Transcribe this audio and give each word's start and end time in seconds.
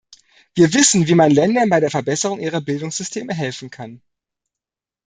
Wir 0.55 0.73
wissen, 0.73 1.05
wie 1.05 1.13
man 1.13 1.29
Ländern 1.29 1.69
bei 1.69 1.79
der 1.79 1.91
Verbesserung 1.91 2.39
ihrer 2.39 2.59
Bildungssysteme 2.59 3.35
helfen 3.35 3.69
kann. 3.69 4.01